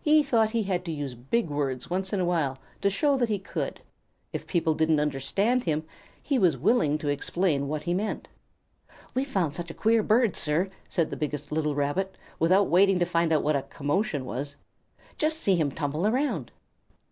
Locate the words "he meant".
7.82-8.28